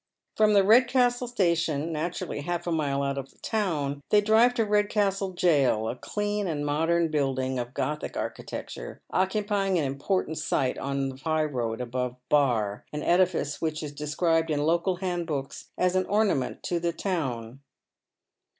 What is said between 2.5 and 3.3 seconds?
a mile out of